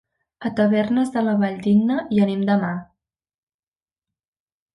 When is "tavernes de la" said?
0.59-1.35